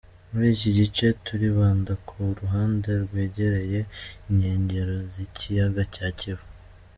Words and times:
Muri 0.31 0.47
iki 0.55 0.69
gice, 0.77 1.05
turibanda 1.25 1.93
ku 2.07 2.17
ruhande 2.39 2.89
rwegereye 3.03 3.79
inkengero 4.29 4.95
z’ikiyaga 5.13 5.83
cya 5.95 6.09
Kivu. 6.19 6.47